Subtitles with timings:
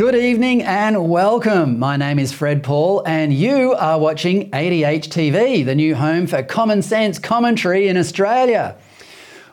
[0.00, 1.78] Good evening and welcome.
[1.78, 6.42] My name is Fred Pawle, and you are watching ADH TV, the new home for
[6.42, 8.76] common sense commentary in Australia.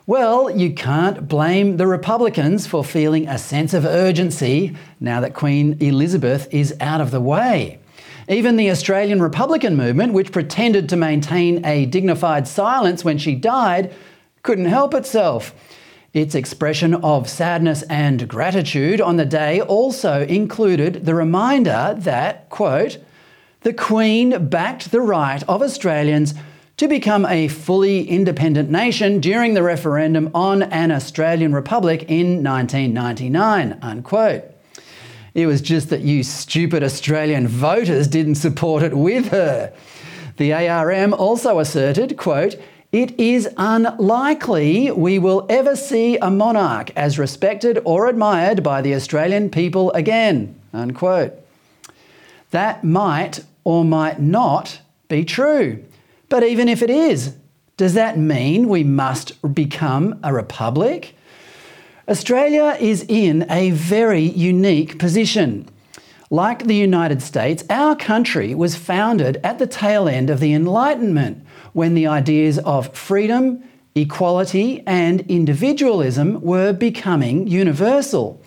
[0.05, 5.75] Well, you can't blame the Republicans for feeling a sense of urgency now that Queen
[5.81, 7.79] Elizabeth is out of the way.
[8.29, 13.93] Even the Australian Republican movement, which pretended to maintain a dignified silence when she died,
[14.43, 15.53] couldn't help itself.
[16.13, 22.97] Its expression of sadness and gratitude on the day also included the reminder that, quote,
[23.61, 26.33] the Queen backed the right of Australians
[26.77, 33.79] to become a fully independent nation during the referendum on an Australian Republic in 1999,
[33.81, 34.43] unquote.
[35.33, 39.73] It was just that you stupid Australian voters didn't support it with her.
[40.37, 42.55] The ARM also asserted, quote,
[42.91, 48.95] it is unlikely we will ever see a monarch as respected or admired by the
[48.95, 50.55] Australian people again.
[50.73, 51.33] Unquote.
[52.51, 55.83] That might or might not be true.
[56.29, 57.35] But even if it is,
[57.75, 61.15] does that mean we must become a republic?
[62.07, 65.67] Australia is in a very unique position.
[66.29, 71.45] Like the United States, our country was founded at the tail end of the Enlightenment
[71.77, 78.41] when the ideas of freedom, equality, and individualism were becoming universal.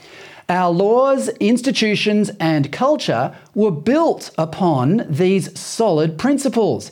[0.49, 6.91] Our laws, institutions, and culture were built upon these solid principles.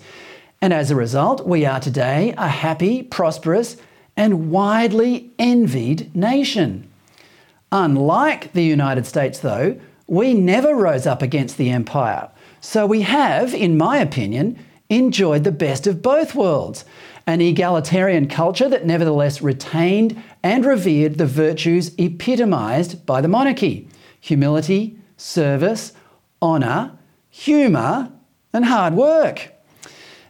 [0.62, 3.77] And as a result, we are today a happy, prosperous,
[4.16, 6.89] and widely envied nation.
[7.72, 9.76] Unlike the United States, though,
[10.06, 12.31] we never rose up against the empire.
[12.60, 14.56] So we have, in my opinion,
[14.91, 16.84] enjoyed the best of both worlds
[17.28, 23.87] an egalitarian culture that nevertheless retained and revered the virtues epitomised by the monarchy
[24.21, 25.93] humility, service,
[26.43, 26.91] honour,
[27.28, 28.10] humour,
[28.53, 29.53] and hard work.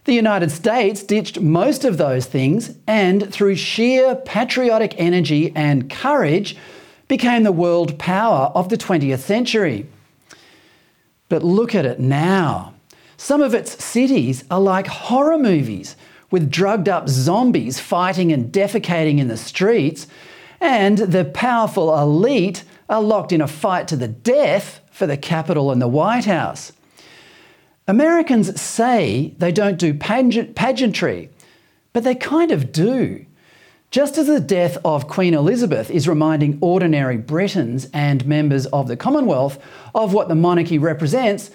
[0.04, 6.56] The United States ditched most of those things and, through sheer patriotic energy and courage,
[7.06, 9.86] became the world power of the 20th century.
[11.28, 12.74] But look at it now.
[13.20, 15.96] Some of its cities are like horror movies,
[16.30, 20.06] with drugged up zombies fighting and defecating in the streets,
[20.60, 25.72] and the powerful elite are locked in a fight to the death for the Capitol
[25.72, 26.72] and the White House.
[27.88, 31.30] Americans say they don't do pageantry,
[31.92, 33.26] but they kind of do.
[33.90, 38.96] Just as the death of Queen Elizabeth is reminding ordinary Britons and members of the
[38.96, 39.58] Commonwealth
[39.94, 41.50] of what the monarchy represents,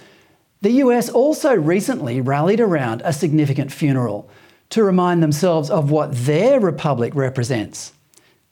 [0.64, 4.30] the US also recently rallied around a significant funeral
[4.70, 7.92] to remind themselves of what their republic represents.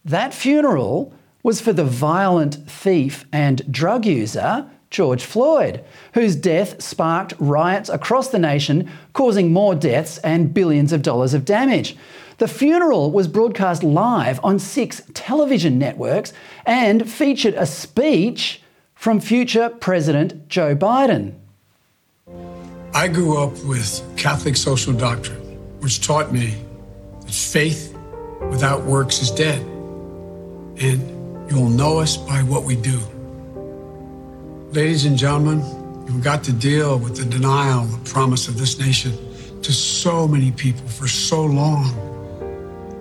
[0.04, 7.34] That funeral was for the violent thief and drug user George Floyd, whose death sparked
[7.40, 11.96] riots across the nation, causing more deaths and billions of dollars of damage.
[12.40, 16.34] The funeral was broadcast live on six television networks
[16.66, 18.62] and featured a speech
[18.96, 21.36] from future President Joe Biden.
[22.94, 25.40] I grew up with Catholic social doctrine,
[25.80, 26.56] which taught me
[27.22, 27.98] that faith
[28.50, 33.00] without works is dead, and you'll know us by what we do.
[34.74, 35.60] Ladies and gentlemen,
[36.06, 39.14] you've got to deal with the denial of promise of this nation
[39.62, 41.96] to so many people for so long.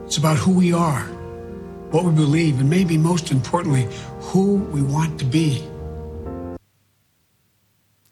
[0.07, 1.03] It's about who we are,
[1.91, 3.89] what we believe, and maybe most importantly,
[4.21, 5.65] who we want to be.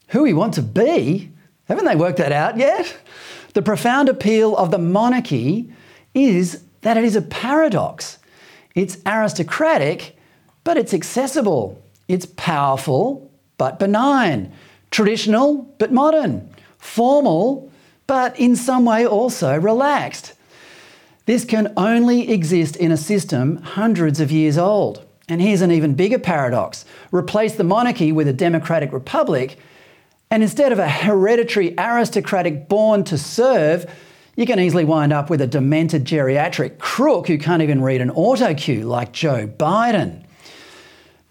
[0.09, 1.31] Who we want to be?
[1.69, 2.97] Haven't they worked that out yet?
[3.53, 5.71] The profound appeal of the monarchy
[6.13, 8.17] is that it is a paradox.
[8.75, 10.17] It's aristocratic,
[10.63, 11.81] but it's accessible.
[12.07, 14.51] It's powerful, but benign.
[14.89, 16.49] Traditional, but modern.
[16.79, 17.71] Formal,
[18.07, 20.33] but in some way also relaxed.
[21.27, 25.05] This can only exist in a system hundreds of years old.
[25.27, 29.59] And here's an even bigger paradox replace the monarchy with a democratic republic,
[30.31, 33.91] and instead of a hereditary aristocratic born to serve,
[34.35, 38.11] you can easily wind up with a demented geriatric crook who can't even read an
[38.11, 40.23] auto cue like Joe Biden.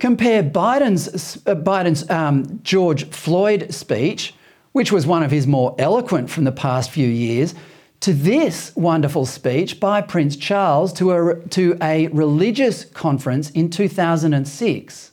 [0.00, 4.34] Compare Biden's, uh, Biden's um, George Floyd speech,
[4.72, 7.54] which was one of his more eloquent from the past few years,
[8.00, 15.12] to this wonderful speech by Prince Charles to a, to a religious conference in 2006.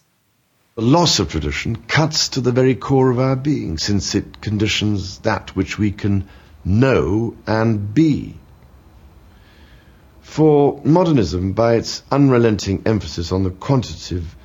[0.75, 5.19] The loss of tradition cuts to the very core of our being, since it conditions
[5.19, 6.27] that which we can
[6.65, 8.35] know and be.
[10.21, 14.35] For modernism, by its unrelenting emphasis on the quantitative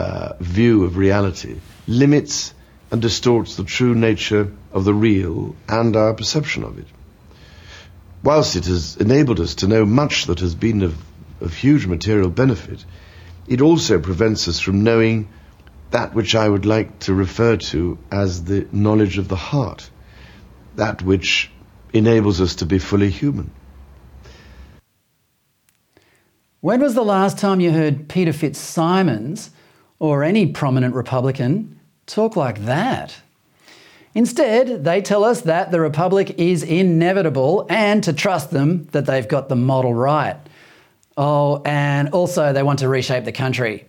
[0.00, 2.52] uh, view of reality, limits
[2.90, 6.88] and distorts the true nature of the real and our perception of it.
[8.24, 11.00] Whilst it has enabled us to know much that has been of,
[11.40, 12.84] of huge material benefit,
[13.46, 15.28] it also prevents us from knowing
[15.90, 19.88] that which I would like to refer to as the knowledge of the heart,
[20.76, 21.50] that which
[21.92, 23.50] enables us to be fully human.
[26.60, 29.50] When was the last time you heard Peter Fitzsimons
[29.98, 33.16] or any prominent Republican talk like that?
[34.14, 39.28] Instead, they tell us that the Republic is inevitable and to trust them that they've
[39.28, 40.36] got the model right.
[41.16, 43.86] Oh, and also they want to reshape the country.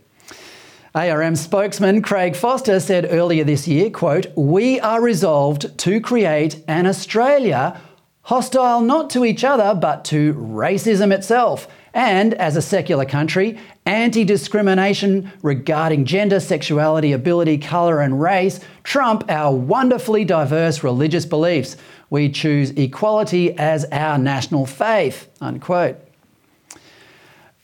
[0.98, 6.88] ARM spokesman Craig Foster said earlier this year, quote, "We are resolved to create an
[6.88, 7.80] Australia
[8.24, 14.24] hostile not to each other but to racism itself." And as a secular country, anti
[14.24, 21.78] discrimination regarding gender, sexuality, ability, colour, and race trump our wonderfully diverse religious beliefs.
[22.10, 25.28] We choose equality as our national faith.
[25.42, 26.07] Unquote.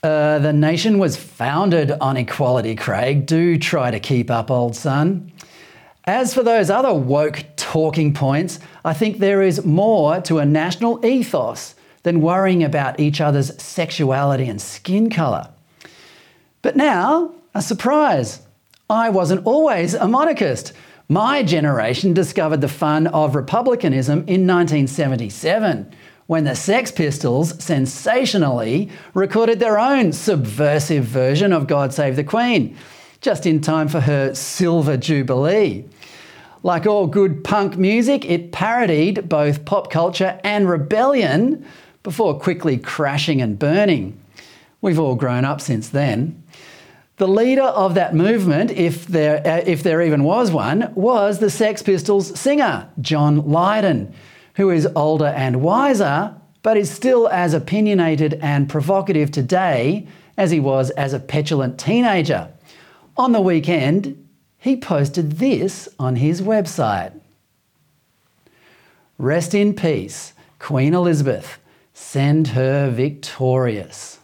[0.03, 3.25] Uh, the nation was founded on equality, Craig.
[3.25, 5.31] Do try to keep up, old son.
[6.03, 11.05] As for those other woke talking points, I think there is more to a national
[11.05, 15.50] ethos than worrying about each other's sexuality and skin colour.
[16.61, 18.41] But now, a surprise.
[18.89, 20.73] I wasn't always a monarchist.
[21.07, 25.95] My generation discovered the fun of republicanism in 1977
[26.27, 32.77] when the Sex Pistols sensationally recorded their own subversive version of God Save the Queen,
[33.21, 35.85] just in time for her Silver Jubilee.
[36.61, 41.65] Like all good punk music, it parodied both pop culture and rebellion
[42.03, 44.17] before quickly crashing and burning.
[44.81, 46.41] We've all grown up since then.
[47.17, 51.49] The leader of that movement, if there, uh, if there even was one, was the
[51.49, 54.13] Sex Pistols singer, John Lydon
[54.55, 60.07] who is older and wiser, but is still as opinionated and provocative today
[60.38, 62.50] as he was as a petulant teenager.
[63.17, 64.27] On the weekend,
[64.57, 67.19] he posted this on his website
[69.19, 71.59] Rest in peace, Queen Elizabeth.
[71.94, 74.19] Send her victorious.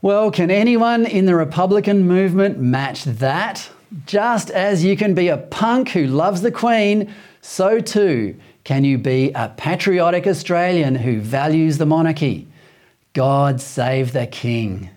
[0.00, 3.68] Well, can anyone in the Republican movement match that?
[4.06, 7.12] Just as you can be a punk who loves the Queen,
[7.48, 12.46] so too can you be a patriotic Australian who values the monarchy.
[13.14, 14.90] God save the King.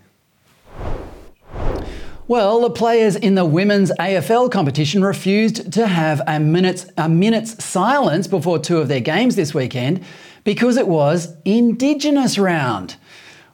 [2.28, 7.64] Well, the players in the women's AFL competition refused to have a minute's, a minute's
[7.64, 10.04] silence before two of their games this weekend
[10.44, 12.98] because it was Indigenous round.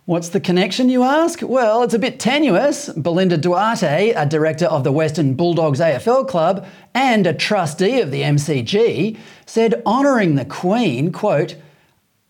[0.07, 1.41] What's the connection, you ask?
[1.41, 2.87] Well, it's a bit tenuous.
[2.87, 8.21] Belinda Duarte, a director of the Western Bulldogs AFL Club and a trustee of the
[8.21, 11.57] MCG, said honouring the Queen, quote,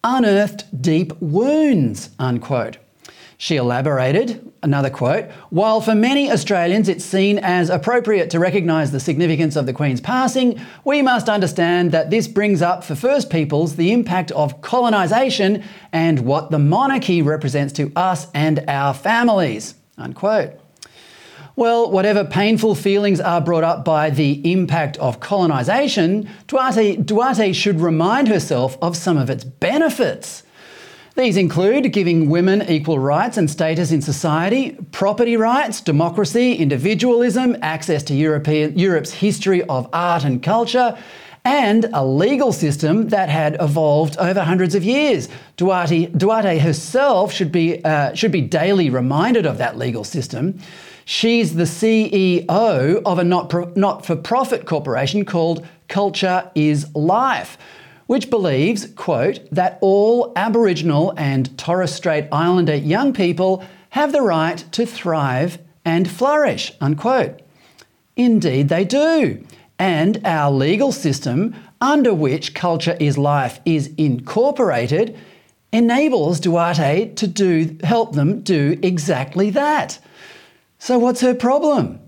[0.04, 2.80] unearthed deep wounds, unquote.
[3.40, 9.00] She elaborated, another quote, while for many Australians it's seen as appropriate to recognise the
[9.00, 13.76] significance of the Queen's passing, we must understand that this brings up for First Peoples
[13.76, 15.64] the impact of colonisation
[15.94, 20.54] and what the monarchy represents to us and our families, unquote.
[21.56, 27.82] Well, whatever painful feelings are brought up by the impact of colonisation, Duarte, Duarte should
[27.82, 30.42] remind herself of some of its benefits.
[31.18, 38.04] These include giving women equal rights and status in society, property rights, democracy, individualism, access
[38.04, 40.96] to European, Europe's history of art and culture,
[41.44, 45.28] and a legal system that had evolved over hundreds of years.
[45.56, 50.60] Duarte, Duarte herself should be, uh, should be daily reminded of that legal system.
[51.06, 57.58] She's the CEO of a not for profit corporation called Culture is Life
[58.08, 64.58] which believes, quote, that all Aboriginal and Torres Strait Islander young people have the right
[64.72, 67.42] to thrive and flourish, unquote.
[68.16, 69.46] Indeed, they do.
[69.80, 75.16] And our legal system, under which culture is life is incorporated,
[75.72, 80.00] enables Duarte to do, help them do exactly that.
[80.80, 82.00] So, what's her problem?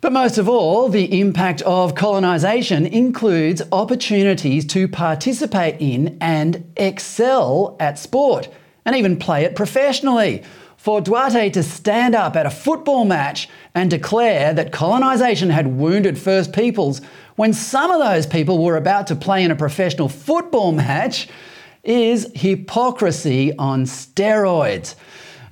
[0.00, 7.76] But most of all, the impact of colonisation includes opportunities to participate in and excel
[7.78, 8.48] at sport
[8.86, 10.42] and even play it professionally.
[10.78, 16.18] For Duarte to stand up at a football match and declare that colonisation had wounded
[16.18, 17.02] First Peoples
[17.36, 21.28] when some of those people were about to play in a professional football match
[21.84, 24.94] is hypocrisy on steroids.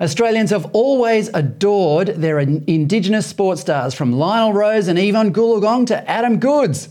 [0.01, 6.09] Australians have always adored their Indigenous sports stars, from Lionel Rose and Evonne Goolagong to
[6.09, 6.89] Adam Goodes.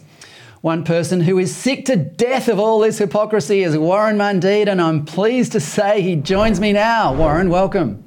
[0.59, 4.81] One person who is sick to death of all this hypocrisy is Warren Mundine, and
[4.81, 7.13] I'm pleased to say he joins me now.
[7.13, 8.03] Warren, welcome.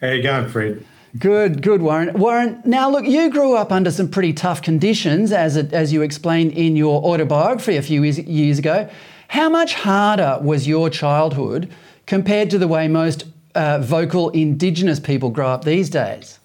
[0.00, 0.86] How you going, Fred?
[1.18, 2.18] Good, good, Warren.
[2.18, 6.00] Warren, now look, you grew up under some pretty tough conditions, as, it, as you
[6.00, 8.88] explained in your autobiography a few years, years ago.
[9.28, 11.70] How much harder was your childhood
[12.06, 13.24] compared to the way most
[13.56, 16.38] uh, vocal Indigenous people grow up these days?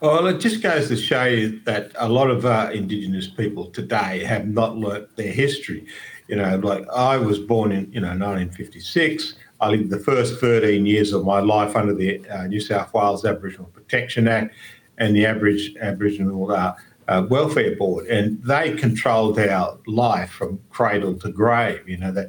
[0.00, 4.22] Well, it just goes to show you that a lot of uh, Indigenous people today
[4.24, 5.86] have not learnt their history.
[6.28, 9.34] You know, like I was born in, you know, 1956.
[9.60, 13.24] I lived the first 13 years of my life under the uh, New South Wales
[13.24, 14.54] Aboriginal Protection Act
[14.98, 16.74] and the Aboriginal, Aboriginal uh,
[17.08, 21.86] uh, Welfare Board, and they controlled our life from cradle to grave.
[21.88, 22.28] You know that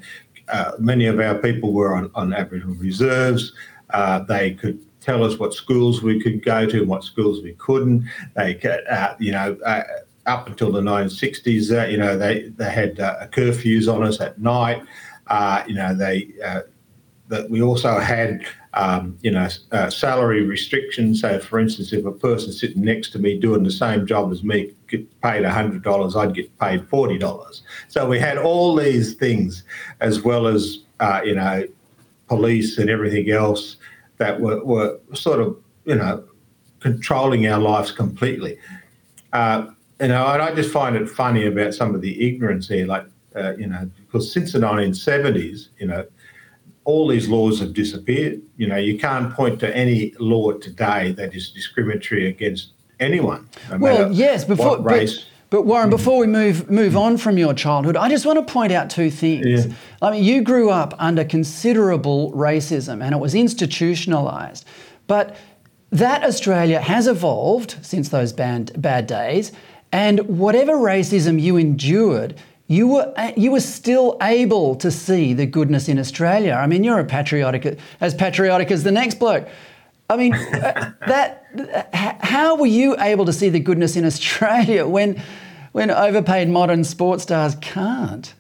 [0.50, 3.54] Uh, many of our people were on, on Aboriginal reserves.
[3.92, 7.54] Uh, they could tell us what schools we could go to and what schools we
[7.54, 8.08] couldn't.
[8.36, 8.60] They,
[8.90, 9.84] uh, you know, uh,
[10.25, 12.98] up until the 1960s, uh, you know, they they had
[13.32, 14.82] curfews on us at night.
[15.68, 16.32] you know, they
[17.27, 21.22] that we also had, um, you know, uh, salary restrictions.
[21.22, 24.44] So, for instance, if a person sitting next to me doing the same job as
[24.44, 27.62] me get paid $100, I'd get paid $40.
[27.88, 29.63] So we had all these things,
[30.01, 31.67] as well as, uh, you know,
[32.27, 33.77] police and everything else
[34.17, 36.24] that were, were sort of, you know,
[36.79, 38.58] controlling our lives completely.
[39.34, 39.67] Uh,
[40.00, 43.05] you know, and I just find it funny about some of the ignorance here, like,
[43.36, 46.05] uh, you know, because since the 1970s, you know,
[46.86, 48.42] all these laws have disappeared.
[48.58, 53.50] You know, you can't point to any law today that is discriminatory against anyone.
[53.70, 55.25] No well, yes, before race.
[55.50, 55.98] But, but Warren, mm-hmm.
[55.98, 59.10] before we move move on from your childhood, I just want to point out two
[59.10, 59.65] things.
[59.65, 59.74] Yeah.
[60.01, 64.63] I mean, you grew up under considerable racism, and it was institutionalised.
[65.08, 65.36] But
[65.92, 69.51] that Australia has evolved since those bad, bad days,
[69.92, 72.36] and whatever racism you endured,
[72.67, 76.53] you were you were still able to see the goodness in Australia.
[76.53, 79.48] I mean, you're a patriotic as patriotic as the next bloke.
[80.10, 85.22] I mean, uh, that how were you able to see the goodness in Australia when
[85.74, 88.34] when overpaid modern sports stars can't?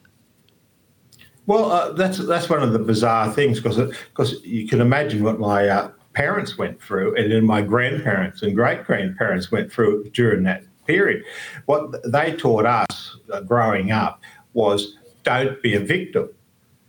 [1.45, 3.77] Well, uh, that's that's one of the bizarre things because
[4.09, 8.55] because you can imagine what my uh, parents went through, and then my grandparents and
[8.55, 11.23] great grandparents went through during that period.
[11.65, 14.21] What they taught us uh, growing up
[14.53, 16.29] was don't be a victim.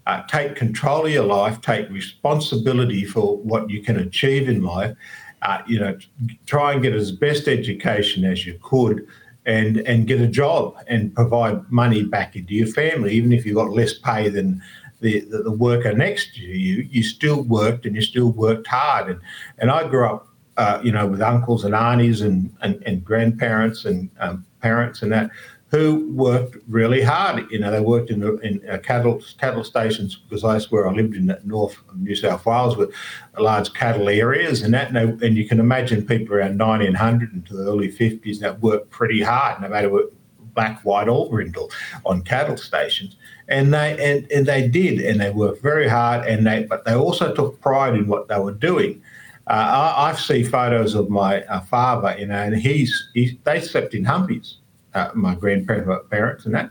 [0.06, 4.96] Uh, take control of your life, take responsibility for what you can achieve in life.
[5.42, 5.98] Uh, you know,
[6.46, 9.06] try and get as best education as you could,
[9.46, 13.54] and and get a job and provide money back into your family, even if you
[13.54, 14.62] got less pay than
[15.00, 16.88] the, the, the worker next to you.
[16.90, 19.10] You still worked and you still worked hard.
[19.10, 19.20] And
[19.58, 20.25] and I grew up
[20.56, 25.12] uh, you know, with uncles and aunties and, and, and grandparents and um, parents and
[25.12, 25.30] that,
[25.70, 27.50] who worked really hard.
[27.50, 31.14] You know, they worked in, in uh, cattle cattle stations because that's where I lived
[31.14, 32.92] in North New South Wales with
[33.38, 34.94] large cattle areas and that.
[34.94, 38.90] And, they, and you can imagine people around 1900 into the early 50s that worked
[38.90, 40.12] pretty hard, no matter what
[40.54, 41.70] black, white, or brindle
[42.04, 43.16] on cattle stations.
[43.48, 46.26] And they and, and they did, and they worked very hard.
[46.26, 49.02] And they but they also took pride in what they were doing.
[49.48, 53.60] Uh, I, I, see photos of my uh, father, you know, and he's, he's they
[53.60, 54.54] slept in humpies,
[54.94, 56.70] uh, my grandparents and that,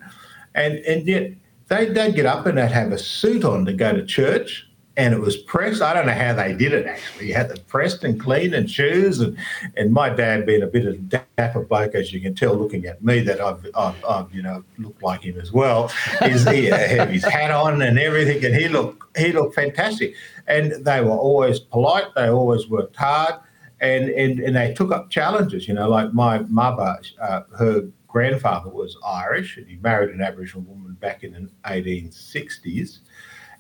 [0.55, 1.31] and and yet
[1.67, 4.67] they they'd get up and they'd have a suit on to go to church,
[4.97, 5.81] and it was pressed.
[5.81, 7.27] I don't know how they did it actually.
[7.27, 9.37] You had them pressed and clean and shoes, and
[9.75, 10.97] and my dad being a bit of a
[11.37, 14.63] dapper bloke, as you can tell, looking at me, that I've, I've, I've you know
[14.77, 15.91] looked like him as well.
[16.21, 20.15] Is he had his hat on and everything, and he looked he looked fantastic
[20.47, 22.05] and they were always polite.
[22.15, 23.35] They always worked hard,
[23.79, 25.67] and and, and they took up challenges.
[25.67, 30.63] You know, like my mother, uh, her grandfather was Irish, and he married an Aboriginal
[30.63, 32.99] woman back in the 1860s,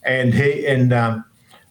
[0.05, 1.25] and he and um,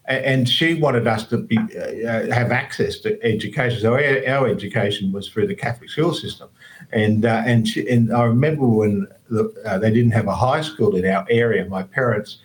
[0.07, 3.81] and she wanted us to be uh, have access to education.
[3.81, 6.49] So our, our, education was through the Catholic school system,
[6.91, 10.61] and uh, and she, and I remember when the, uh, they didn't have a high
[10.61, 11.65] school in our area.
[11.65, 12.37] My parents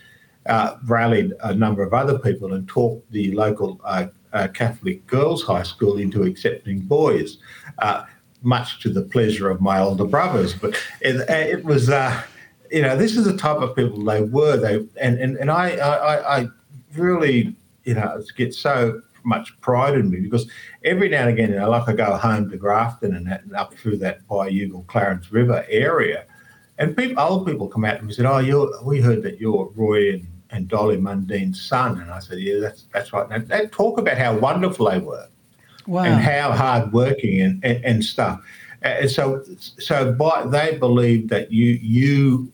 [0.46, 5.42] uh, rallied a number of other people and talked the local uh, uh, Catholic girls'
[5.42, 7.38] high school into accepting boys,
[7.78, 8.04] uh,
[8.42, 10.54] much to the pleasure of my older brothers.
[10.54, 12.22] But it, it was, uh,
[12.70, 14.56] you know, this is the type of people they were.
[14.56, 16.48] They and and, and I, I, I
[16.94, 20.50] really, you know, get so much pride in me because
[20.84, 23.54] every now and again, you know, like I go home to Grafton and, that, and
[23.54, 26.24] up through that Bayagugal Clarence River area,
[26.78, 30.14] and people, old people come out and said, "Oh, you we heard that you're Roy
[30.14, 32.00] and and Dolly Mundine's son.
[32.00, 33.26] And I said, yeah, that's that's right.
[33.30, 35.26] And they talk about how wonderful they were
[35.86, 36.04] Wow.
[36.04, 38.40] and how hardworking and, and, and stuff.
[38.82, 42.52] And so, so by, they believe that you you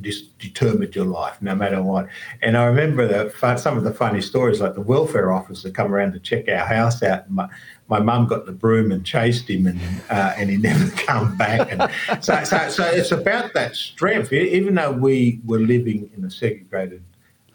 [0.00, 2.08] dis- determined your life, no matter what.
[2.40, 5.92] And I remember the fun, some of the funny stories, like the welfare officer come
[5.92, 7.26] around to check our house out.
[7.26, 7.48] And my,
[7.88, 9.80] my mum got the broom and chased him, and
[10.10, 11.70] uh, and he never come back.
[11.70, 14.32] And so, so, so it's about that strength.
[14.32, 17.02] Even though we were living in a segregated,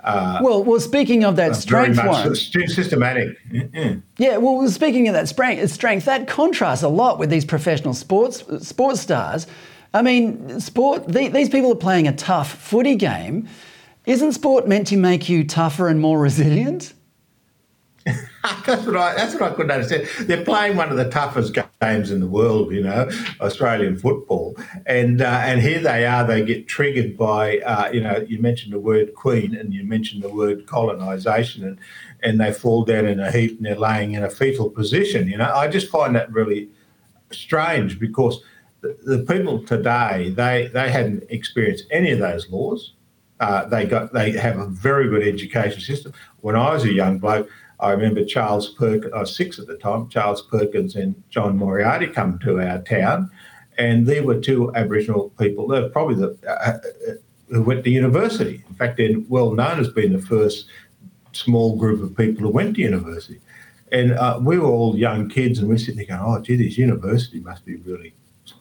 [0.08, 3.38] uh, well, well, speaking of that strength, Warren, systematic.
[4.18, 8.44] Yeah, well, speaking of that strength, strength, that contrasts a lot with these professional sports
[8.66, 9.48] sports stars.
[9.98, 11.08] I mean, sport.
[11.08, 13.48] The, these people are playing a tough footy game.
[14.06, 16.94] Isn't sport meant to make you tougher and more resilient?
[18.66, 19.16] That's what I.
[19.16, 20.08] That's what I couldn't understand.
[20.28, 23.10] They're playing one of the toughest games in the world, you know,
[23.42, 26.26] Australian football, and uh, and here they are.
[26.26, 30.24] They get triggered by, uh, you know, you mentioned the word Queen and you mentioned
[30.24, 31.80] the word colonisation, and
[32.24, 35.28] and they fall down in a heap and they're laying in a fetal position.
[35.28, 36.70] You know, I just find that really
[37.32, 38.42] strange because
[38.82, 42.94] the, people today they they hadn't experienced any of those laws.
[43.40, 46.14] Uh, they got they have a very good education system.
[46.42, 49.14] When I was a young bloke, I remember Charles Perkins.
[49.14, 50.10] I was six at the time.
[50.10, 53.30] Charles Perkins and John Moriarty come to our town,
[53.78, 55.68] and there were two Aboriginal people.
[55.68, 57.14] They're probably the uh, uh,
[57.50, 58.64] who went to university.
[58.68, 60.66] In fact, they're well known as being the first
[61.34, 63.40] small group of people who went to university.
[63.92, 66.78] And uh, we were all young kids, and we're sitting there going, "Oh, gee, this
[66.78, 68.14] university must be really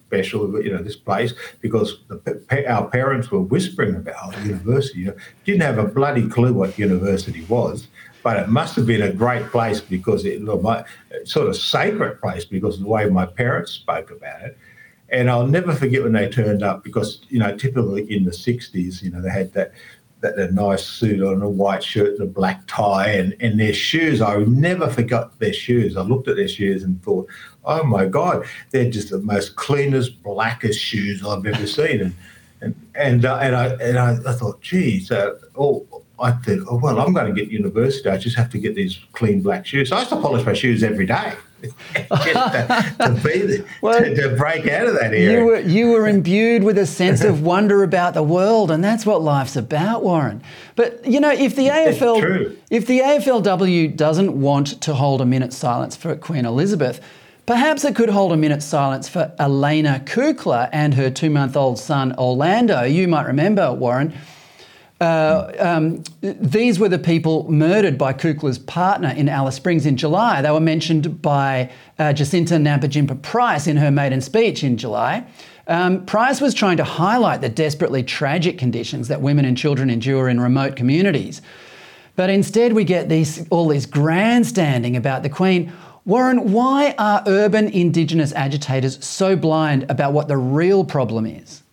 [0.07, 5.01] special, you know, this place." Because the, our parents were whispering about university.
[5.01, 7.89] You know, didn't have a bloody clue what university was,
[8.23, 10.87] but it must have been a great place because it like
[11.25, 14.59] sort of sacred place because of the way my parents spoke about it.
[15.09, 19.03] And I'll never forget when they turned up because you know, typically in the '60s,
[19.03, 19.73] you know, they had that
[20.21, 23.73] that, that nice suit on, a white shirt and a black tie, and, and their
[23.73, 24.21] shoes.
[24.21, 25.97] I never forgot their shoes.
[25.97, 27.29] I looked at their shoes and thought,
[27.67, 32.01] oh my God, they're just the most cleanest, blackest shoes I've ever seen.
[32.01, 32.15] And
[32.61, 35.87] and and, uh, and I and I, I thought, geez, uh, oh.
[36.19, 38.09] I thought, oh, well, I'm going to get university.
[38.09, 39.91] I just have to get these clean black shoes.
[39.91, 44.01] So I used to polish my shoes every day just to, to be there, Well,
[44.01, 45.41] to, to break out of that area.
[45.41, 49.05] You were you were imbued with a sense of wonder about the world, and that's
[49.05, 50.43] what life's about, Warren.
[50.75, 52.57] But you know, if the It's AFL true.
[52.71, 57.01] if the AFLW doesn't want to hold a minute's silence for Queen Elizabeth,
[57.47, 62.83] perhaps it could hold a minute's silence for Elena Kukla and her two-month-old son Orlando.
[62.83, 64.13] You might remember, Warren.
[64.99, 70.41] Uh, um, these were the people murdered by Kukla's partner in Alice Springs in July.
[70.41, 75.27] They were mentioned by uh, Jacinta Nampijinpa Price in her maiden speech in July.
[75.69, 80.31] Um, Price was trying to highlight the desperately tragic conditions that women and children endure
[80.31, 81.43] in remote communities.
[82.15, 85.73] But instead, we get these, all this grandstanding about the Queen.
[86.07, 91.65] Warren, why are urban Indigenous agitators so blind about what the real problem is?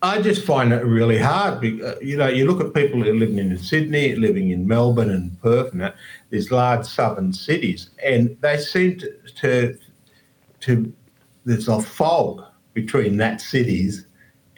[0.00, 1.56] I just find it really hard.
[1.56, 5.10] uh, You know, you look at people who are living in Sydney, living in Melbourne
[5.10, 5.92] and Perth, and
[6.30, 9.78] these large southern cities, and they seem to, to,
[10.60, 10.92] to
[11.44, 14.06] there's a fog between that cities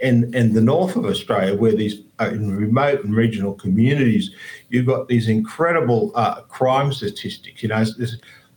[0.02, 4.30] and, and the north of Australia, where these in remote and regional communities,
[4.68, 7.62] you've got these incredible uh, crime statistics.
[7.62, 7.84] You know,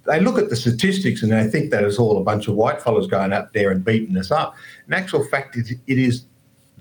[0.06, 2.82] they look at the statistics and they think that it's all a bunch of white
[2.82, 4.56] fellas going up there and beating us up.
[4.88, 6.26] In actual fact, it, it is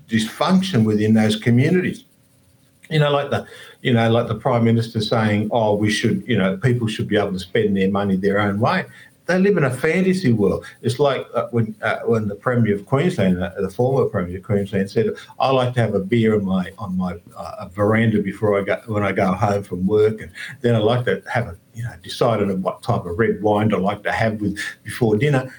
[0.07, 2.03] dysfunction within those communities.
[2.89, 3.47] You know, like the,
[3.81, 7.17] you know, like the prime minister saying, "Oh, we should, you know, people should be
[7.17, 8.85] able to spend their money their own way."
[9.33, 10.63] They live in a fantasy world.
[10.83, 14.43] It's like uh, when uh, when the premier of Queensland, uh, the former premier of
[14.43, 15.07] Queensland, said,
[15.39, 18.79] "I like to have a beer on my on my uh, veranda before I go
[18.85, 21.93] when I go home from work, and then I like to have a, you know,
[22.03, 25.51] decided on what type of red wine I like to have with before dinner."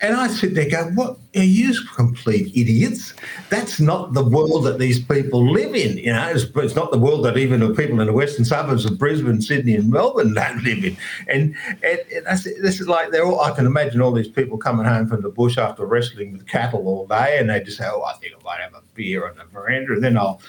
[0.00, 3.14] And I sit there going, what are you complete idiots?
[3.48, 5.96] That's not the world that these people live in.
[5.98, 8.84] You know, it's, it's not the world that even the people in the western suburbs
[8.84, 10.96] of Brisbane, Sydney, and Melbourne don't live in.
[11.28, 14.58] And, and, and I this is like they're all, I can imagine all these people
[14.58, 17.86] coming home from the bush after wrestling with cattle all day, and they just say,
[17.86, 20.42] oh, I think I might have a beer on the veranda, and then I'll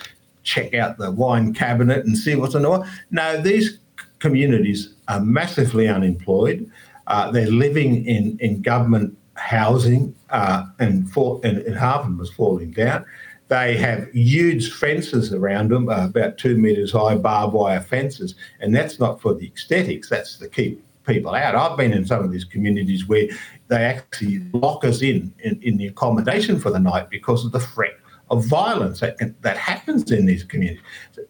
[0.44, 2.90] check out the wine cabinet and see what's on the wine.
[3.12, 3.78] No, these
[4.20, 6.70] communities are massively unemployed.
[7.08, 12.32] Uh, they're living in, in government housing, uh, and, and, and half of them is
[12.32, 13.06] falling down.
[13.48, 18.76] They have huge fences around them, uh, about two metres high, barbed wire fences, and
[18.76, 21.54] that's not for the aesthetics, that's to keep people out.
[21.56, 23.28] I've been in some of these communities where
[23.68, 27.60] they actually lock us in in, in the accommodation for the night because of the
[27.60, 27.94] threat
[28.32, 30.82] of violence that that happens in these communities,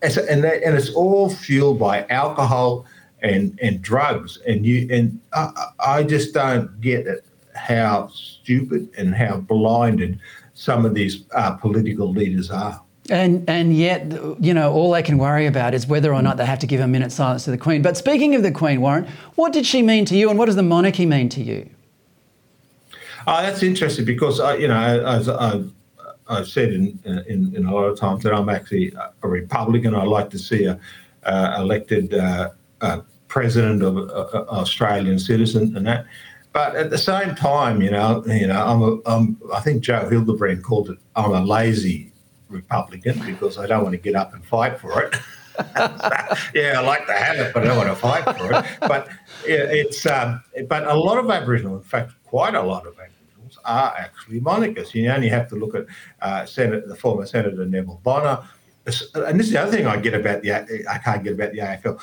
[0.01, 2.85] and that, and it's all fueled by alcohol
[3.21, 4.39] and and drugs.
[4.47, 7.24] And you and I, I just don't get it
[7.55, 10.19] how stupid and how blinded
[10.53, 12.81] some of these uh, political leaders are.
[13.09, 16.45] And and yet, you know, all they can worry about is whether or not they
[16.45, 17.83] have to give a minute's silence to the Queen.
[17.83, 20.55] But speaking of the Queen, Warren, what did she mean to you, and what does
[20.55, 21.69] the monarchy mean to you?
[23.27, 25.71] Uh, that's interesting because I, you know, as I've,
[26.27, 29.93] I've said in, in, in a lot of times that I'm actually a Republican.
[29.95, 30.79] I like to see a
[31.23, 34.07] uh, elected uh, uh, president of an
[34.49, 36.05] Australian citizen and that.
[36.55, 40.07] But at the same time, you know, you know, I'm, a, I'm I think Joe
[40.07, 42.13] Hildebrand called it I'm a lazy
[42.47, 45.17] Republican because I don't want to get up and fight for it.
[46.53, 48.65] yeah, I like to have it, but I don't want to fight for it.
[48.79, 49.09] But
[49.43, 53.93] it's um, but a lot of Aboriginal, in fact, quite a lot of Aboriginals are
[53.97, 54.95] actually monarchists.
[54.95, 55.87] You only have to look at
[56.21, 58.41] uh, Senator, the former Senator Neville Bonner,
[58.85, 60.53] and this is the other thing I get about the
[60.89, 61.99] I can't get about the AFL.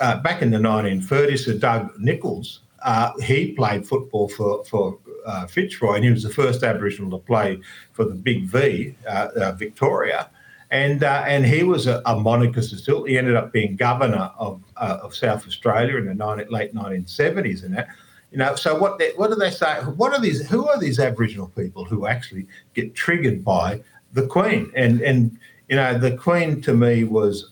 [0.00, 5.46] Uh, back in the 1930s, Sir Doug Nicholls, uh, he played football for for uh,
[5.46, 7.60] Fitzroy, and he was the first Aboriginal to play
[7.92, 10.30] for the Big V, uh, uh, Victoria.
[10.70, 13.04] And, uh, and he was a, a monarchist still.
[13.04, 17.64] He ended up being governor of, uh, of South Australia in the 19, late 1970s
[17.64, 17.88] and that.
[18.30, 19.76] You know, so what they, what do they say?
[19.96, 20.46] What are these?
[20.46, 23.80] Who are these Aboriginal people who actually get triggered by
[24.12, 24.70] the Queen?
[24.76, 25.38] And and
[25.70, 27.50] you know, the Queen to me was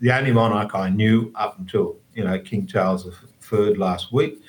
[0.00, 3.06] the only monarch I knew up until you know King Charles
[3.52, 4.42] III last week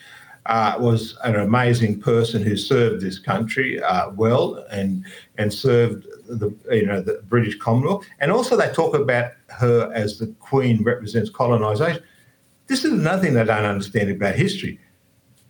[0.48, 5.06] uh, was an amazing person who served this country uh, well and
[5.38, 8.06] and served the you know the British Commonwealth.
[8.20, 12.04] And also they talk about her as the Queen represents colonisation.
[12.68, 14.80] This is another thing they don't understand about history.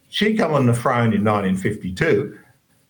[0.10, 2.38] She came on the throne in 1952.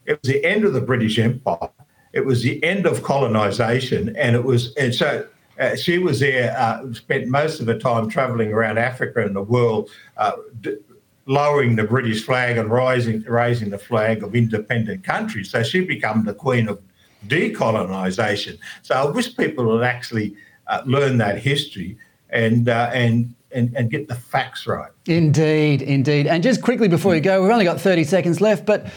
[0.06, 1.70] It was the end of the British Empire.
[2.14, 5.28] It was the end of colonisation, and it was and so.
[5.60, 9.44] Uh, she was there, uh, spent most of her time travelling around Africa and the
[9.44, 10.78] world, uh, d-
[11.26, 15.52] lowering the British flag and rising, raising the flag of independent countries.
[15.52, 16.80] So she became the queen of
[17.28, 18.58] decolonisation.
[18.82, 20.36] So I wish people would actually
[20.68, 21.98] uh, learn that history
[22.30, 24.92] and uh, and and, and get the facts right.
[25.08, 26.26] Indeed, indeed.
[26.26, 28.88] And just quickly before you go, we've only got 30 seconds left, but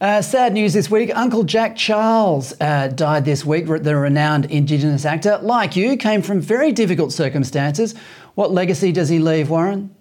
[0.00, 1.14] uh, sad news this week.
[1.14, 3.66] Uncle Jack Charles uh, died this week.
[3.66, 7.94] The renowned Indigenous actor, like you, came from very difficult circumstances.
[8.34, 9.94] What legacy does he leave, Warren?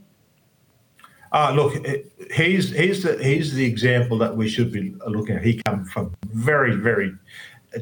[1.37, 1.85] Uh, look,
[2.33, 5.43] he's he's the he's the example that we should be looking at.
[5.43, 7.13] He came from very very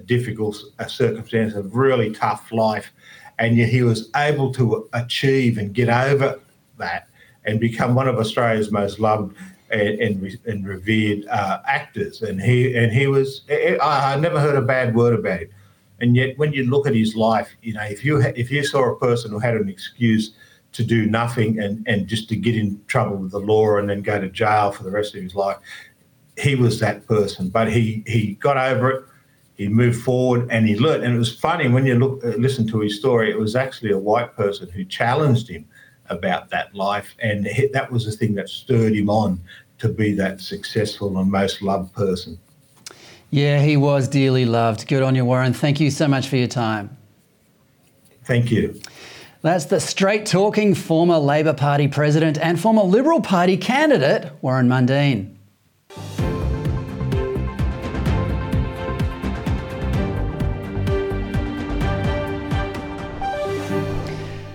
[0.04, 2.92] difficult circumstances, a really tough life,
[3.40, 6.38] and yet he was able to achieve and get over
[6.80, 7.08] that
[7.46, 9.38] and become one of Australia's most loved
[9.70, 12.24] and, and, and revered uh, actors.
[12.24, 15.50] And he and he was I never heard a bad word about him.
[16.02, 18.92] And yet, when you look at his life, you know, if you if you saw
[18.92, 20.32] a person who had an excuse
[20.76, 24.02] to do nothing and, and just to get in trouble with the law and then
[24.02, 25.58] go to jail for the rest of his life.
[26.38, 29.06] He was that person, but he he got over it.
[29.56, 31.06] He moved forward and he learned.
[31.06, 33.32] And it was funny when you look uh, listen to his story.
[33.32, 35.66] It was actually a white person who challenged him
[36.10, 39.40] about that life, and he, that was the thing that stirred him on
[39.78, 42.38] to be that successful and most loved person.
[43.32, 44.88] Yeah, he was dearly loved.
[44.88, 45.54] Good on you, Warren.
[45.54, 46.96] Thank you so much for your time.
[48.26, 48.80] Thank you.
[49.46, 55.36] That's the straight talking former Labor Party president and former Liberal Party candidate, Warren Mundine.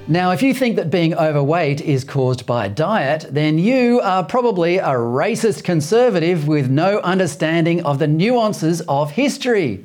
[0.08, 4.78] Now, if you think that being overweight is caused by diet, then you are probably
[4.78, 9.84] a racist conservative with no understanding of the nuances of history.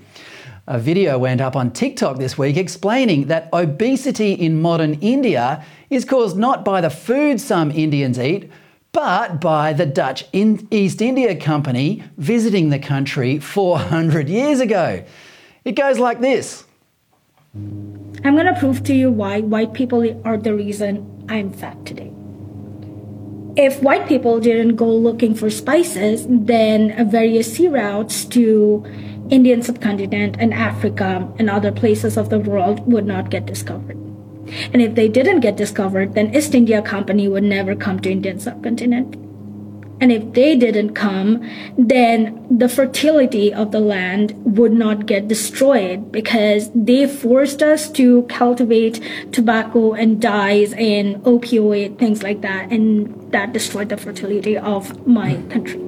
[0.68, 6.06] A video went up on TikTok this week explaining that obesity in modern India is
[6.06, 8.50] caused not by the food some Indians eat,
[8.92, 15.04] but by the Dutch East India Company visiting the country 400 years ago.
[15.66, 16.66] It goes like this
[17.54, 22.12] I'm going to prove to you why white people are the reason I'm fat today.
[23.56, 28.84] If white people didn't go looking for spices, then various sea routes to
[29.30, 33.98] Indian subcontinent and Africa and other places of the world would not get discovered.
[34.74, 38.40] And if they didn't get discovered, then East India Company would never come to Indian
[38.40, 39.16] subcontinent.
[40.02, 46.12] And if they didn't come, then the fertility of the land would not get destroyed
[46.12, 49.00] because they forced us to cultivate
[49.32, 52.72] tobacco and dyes and opioid, things like that.
[52.72, 55.85] And that destroyed the fertility of my country.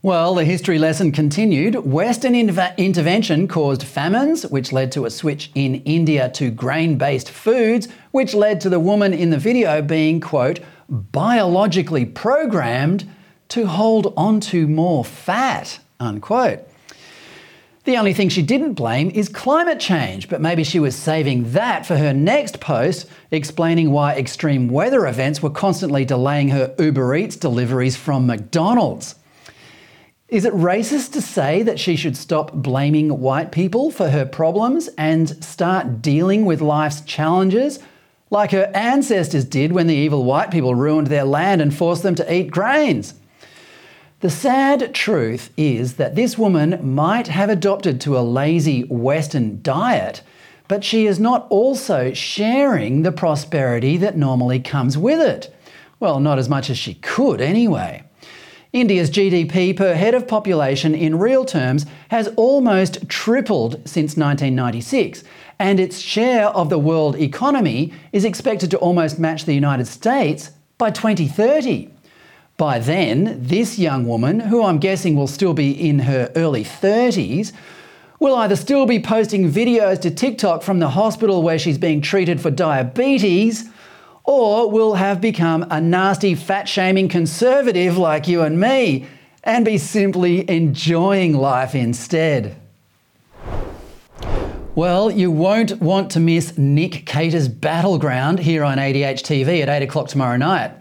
[0.00, 1.74] Well, the history lesson continued.
[1.74, 7.88] Western intervention caused famines, which led to a switch in India to grain based foods,
[8.12, 13.10] which led to the woman in the video being, quote, biologically programmed
[13.48, 16.60] to hold onto more fat, unquote.
[17.82, 21.86] The only thing she didn't blame is climate change, but maybe she was saving that
[21.86, 27.34] for her next post, explaining why extreme weather events were constantly delaying her Uber Eats
[27.34, 29.16] deliveries from McDonald's.
[30.28, 34.88] Is it racist to say that she should stop blaming white people for her problems
[34.98, 37.78] and start dealing with life's challenges
[38.28, 42.14] like her ancestors did when the evil white people ruined their land and forced them
[42.16, 43.14] to eat grains?
[44.20, 50.20] The sad truth is that this woman might have adopted to a lazy Western diet,
[50.66, 55.54] but she is not also sharing the prosperity that normally comes with it.
[56.00, 58.04] Well, not as much as she could anyway.
[58.72, 65.24] India's GDP per head of population in real terms has almost tripled since 1996,
[65.58, 70.50] and its share of the world economy is expected to almost match the United States
[70.76, 71.88] by 2030.
[72.58, 77.52] By then, this young woman, who I'm guessing will still be in her early 30s,
[78.20, 82.40] will either still be posting videos to TikTok from the hospital where she's being treated
[82.40, 83.70] for diabetes,
[84.28, 89.06] or will have become a nasty fat shaming conservative like you and me
[89.42, 92.54] and be simply enjoying life instead.
[94.74, 99.84] Well, you won't want to miss Nick Cater's Battleground here on ADH TV at 8
[99.84, 100.72] o'clock tomorrow night.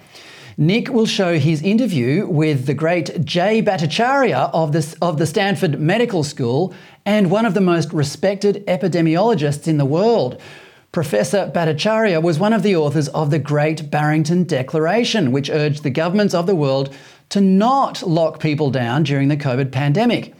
[0.58, 5.80] Nick will show his interview with the great Jay Bhattacharya of the, of the Stanford
[5.80, 6.74] Medical School
[7.06, 10.42] and one of the most respected epidemiologists in the world.
[10.91, 15.89] Professor Bhattacharya was one of the authors of the Great Barrington Declaration, which urged the
[15.89, 16.95] governments of the world
[17.30, 20.34] to not lock people down during the COVID pandemic.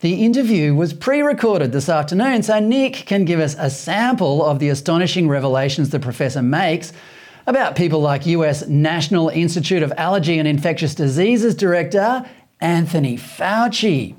[0.00, 4.60] The interview was pre recorded this afternoon, so Nick can give us a sample of
[4.60, 6.92] the astonishing revelations the professor makes
[7.48, 12.24] about people like US National Institute of Allergy and Infectious Diseases Director
[12.60, 14.14] Anthony Fauci.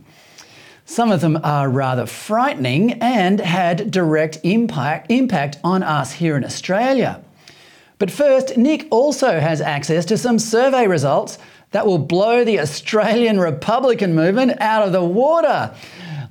[0.90, 6.44] Some of them are rather frightening and had direct impact, impact on us here in
[6.44, 7.24] Australia.
[8.00, 11.38] But first, Nick also has access to some survey results
[11.70, 15.72] that will blow the Australian Republican movement out of the water.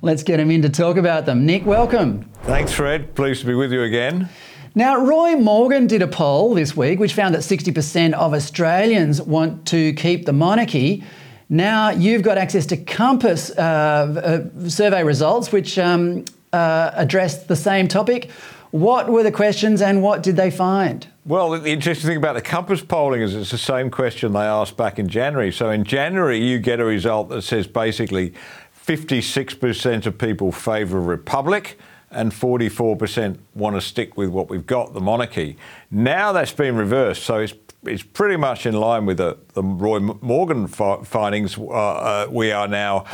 [0.01, 1.45] Let's get him in to talk about them.
[1.45, 2.29] Nick, welcome.
[2.43, 3.15] Thanks, Fred.
[3.15, 4.27] Pleased to be with you again.
[4.75, 9.65] Now, Roy Morgan did a poll this week which found that 60% of Australians want
[9.67, 11.05] to keep the monarchy.
[11.49, 17.55] Now, you've got access to Compass uh, uh, survey results which um, uh, addressed the
[17.55, 18.29] same topic.
[18.69, 21.07] What were the questions and what did they find?
[21.25, 24.77] Well, the interesting thing about the Compass polling is it's the same question they asked
[24.77, 25.51] back in January.
[25.51, 28.33] So in January, you get a result that says basically
[28.85, 31.79] 56% of people favour republic
[32.11, 35.57] and 44% want to stick with what we've got, the monarchy.
[35.89, 39.99] Now that's been reversed, so it's it's pretty much in line with the, the Roy
[39.99, 41.57] Morgan fi- findings.
[41.57, 43.05] Uh, uh, we are now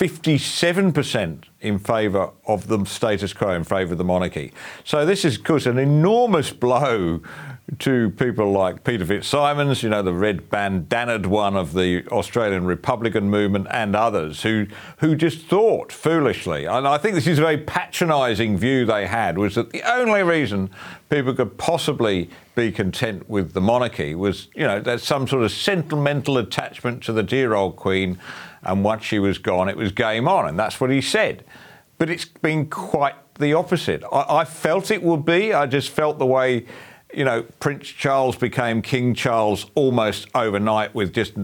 [0.00, 4.52] 57% in favour of the status quo, in favour of the monarchy.
[4.84, 7.20] So this is, of course, an enormous blow
[7.78, 13.30] to people like Peter Fitzsimons, you know, the red bandanaed one of the Australian Republican
[13.30, 14.66] movement, and others who
[14.98, 16.64] who just thought foolishly.
[16.64, 20.22] And I think this is a very patronising view they had was that the only
[20.22, 20.70] reason
[21.08, 25.52] people could possibly be content with the monarchy was, you know, there's some sort of
[25.52, 28.18] sentimental attachment to the dear old Queen,
[28.62, 31.44] and once she was gone, it was game on, and that's what he said.
[31.98, 34.02] But it's been quite the opposite.
[34.12, 35.52] I, I felt it would be.
[35.52, 36.66] I just felt the way
[37.12, 41.34] you know, Prince Charles became King Charles almost overnight with just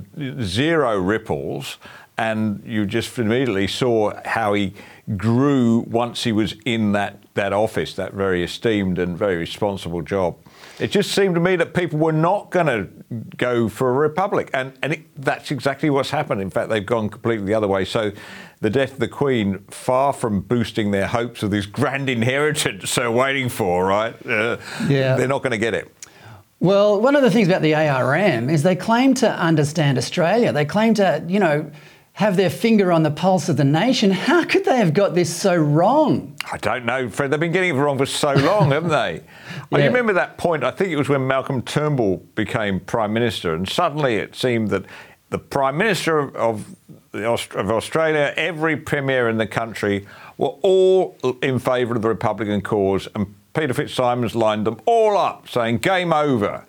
[0.41, 1.79] zero ripples.
[2.19, 4.73] And you just immediately saw how he
[5.17, 10.37] grew once he was in that, that office, that very esteemed and very responsible job.
[10.79, 12.89] It just seemed to me that people were not going to
[13.37, 14.51] go for a republic.
[14.53, 16.43] And, and it, that's exactly what's happened.
[16.43, 17.85] In fact, they've gone completely the other way.
[17.87, 18.13] So
[18.61, 23.11] the death of the Queen, far from boosting their hopes of this grand inheritance they're
[23.11, 24.15] waiting for, right?
[24.27, 25.17] Uh, yeah.
[25.17, 25.93] They're not going to get it.
[26.59, 30.53] Well, one of the things about the ARM is they claim to understand Australia.
[30.53, 31.71] They claim to, you know,
[32.17, 34.11] have their finger on the pulse of the nation.
[34.11, 36.35] How could they have got this so wrong?
[36.51, 37.31] I don't know, Fred.
[37.31, 39.23] They've been getting it wrong for so long, haven't they?
[39.71, 39.79] yeah.
[39.79, 40.65] I remember that point.
[40.65, 44.87] I think it was when Malcolm Turnbull became Prime Minister, and suddenly it seemed that
[45.29, 46.75] the Prime Minister of,
[47.13, 50.07] of Australia, every Premier in the country,
[50.39, 55.51] were all in favour of the Republican cause, and Peter Fitzsimons lined them all up,
[55.51, 56.65] saying, Game over.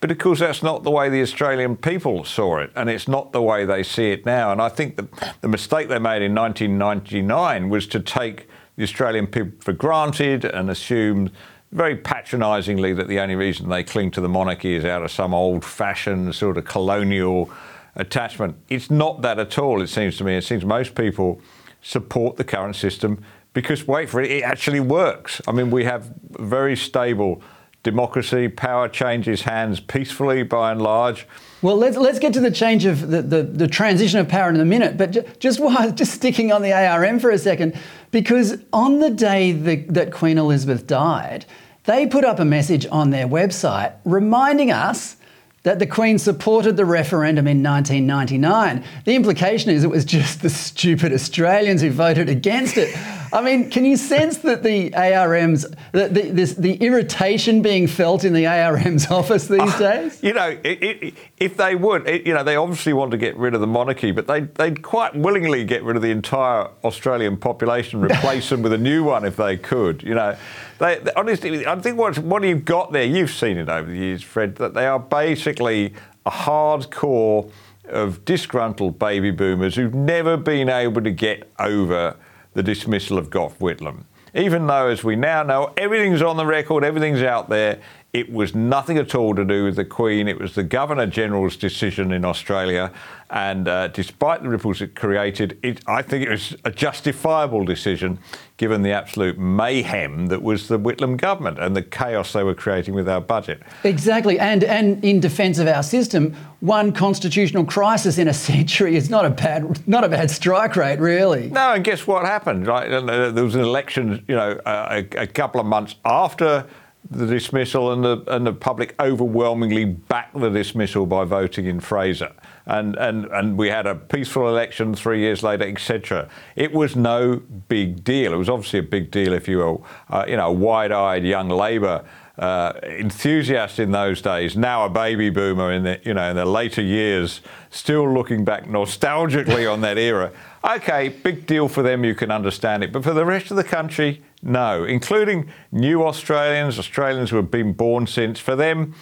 [0.00, 3.32] But of course, that's not the way the Australian people saw it, and it's not
[3.32, 4.50] the way they see it now.
[4.50, 9.26] And I think that the mistake they made in 1999 was to take the Australian
[9.26, 11.30] people for granted and assume
[11.72, 15.34] very patronisingly that the only reason they cling to the monarchy is out of some
[15.34, 17.50] old fashioned sort of colonial
[17.94, 18.56] attachment.
[18.68, 20.34] It's not that at all, it seems to me.
[20.36, 21.40] It seems most people
[21.82, 25.42] support the current system because, wait for it, it actually works.
[25.46, 27.42] I mean, we have very stable
[27.82, 31.26] democracy, power changes hands peacefully by and large.
[31.62, 34.60] Well, let's, let's get to the change of the, the, the transition of power in
[34.60, 35.58] a minute, but just
[35.94, 37.78] just sticking on the ARM for a second,
[38.10, 41.46] because on the day the, that Queen Elizabeth died,
[41.84, 45.16] they put up a message on their website reminding us
[45.62, 48.82] that the Queen supported the referendum in 1999.
[49.04, 52.96] The implication is it was just the stupid Australians who voted against it.
[53.32, 58.24] I mean, can you sense that the ARM's, the, the, this, the irritation being felt
[58.24, 60.22] in the ARM's office these uh, days?
[60.22, 63.36] You know, it, it, if they would, it, you know, they obviously want to get
[63.36, 67.36] rid of the monarchy, but they, they'd quite willingly get rid of the entire Australian
[67.36, 70.36] population, replace them with a new one if they could, you know.
[70.80, 73.96] They, they, honestly, I think what, what you've got there, you've seen it over the
[73.96, 75.92] years, Fred, that they are basically
[76.24, 77.50] a hardcore
[77.84, 82.16] of disgruntled baby boomers who've never been able to get over
[82.54, 84.04] the dismissal of Gough Whitlam.
[84.34, 87.80] Even though, as we now know, everything's on the record, everything's out there,
[88.12, 90.26] it was nothing at all to do with the Queen.
[90.26, 92.90] It was the Governor General's decision in Australia.
[93.30, 98.18] And uh, despite the ripples it created, it, I think it was a justifiable decision
[98.56, 102.94] given the absolute mayhem that was the Whitlam government and the chaos they were creating
[102.94, 103.62] with our budget.
[103.84, 104.40] Exactly.
[104.40, 109.24] And, and in defence of our system, one constitutional crisis in a century is not
[109.24, 111.48] a bad, not a bad strike rate, really.
[111.50, 112.66] No, and guess what happened?
[112.66, 112.90] Right?
[112.90, 116.66] Uh, there was an election, you know, a, a couple of months after
[117.08, 122.32] the dismissal, and the and the public overwhelmingly backed the dismissal by voting in Fraser.
[122.66, 126.28] And, and, and we had a peaceful election three years later, etc.
[126.54, 128.32] It was no big deal.
[128.32, 131.48] It was obviously a big deal if you were, uh, you know, a wide-eyed young
[131.48, 132.04] Labor
[132.38, 134.56] uh, enthusiast in those days.
[134.56, 138.66] Now a baby boomer in the, you know, in the later years, still looking back
[138.66, 140.32] nostalgically on that era.
[140.62, 142.04] Okay, big deal for them.
[142.04, 146.78] You can understand it, but for the rest of the country, no, including new Australians,
[146.78, 148.38] Australians who have been born since.
[148.38, 148.94] For them,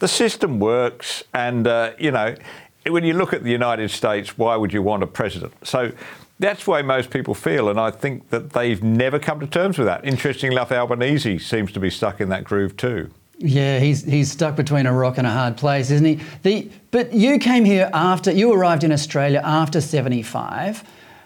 [0.00, 2.34] the system works, and uh, you know,
[2.88, 5.54] when you look at the United States, why would you want a president?
[5.62, 5.92] So
[6.40, 9.86] that's why most people feel, and I think that they've never come to terms with
[9.86, 10.04] that.
[10.04, 13.10] Interestingly enough, Albanese seems to be stuck in that groove too.
[13.38, 16.20] Yeah, he's he's stuck between a rock and a hard place, isn't he?
[16.42, 20.82] The but you came here after you arrived in Australia after seventy five.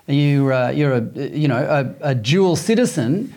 [0.09, 1.59] You uh, you're a you know
[2.01, 3.35] a, a dual citizen.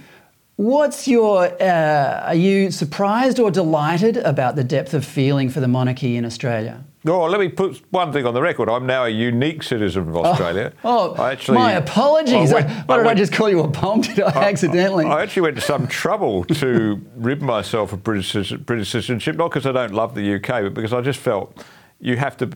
[0.61, 5.67] What's your, uh, are you surprised or delighted about the depth of feeling for the
[5.67, 6.83] monarchy in Australia?
[7.07, 8.69] Oh, let me put one thing on the record.
[8.69, 10.71] I'm now a unique citizen of Australia.
[10.83, 12.53] Oh, oh actually, my apologies.
[12.53, 14.01] Went, Why did I, went, I, just call you a bomb?
[14.01, 15.05] Did I, I accidentally?
[15.05, 19.65] I, actually went to some trouble to rid myself of British, British citizenship, not because
[19.65, 21.65] I don't love the UK, but because I just felt
[21.99, 22.51] you have to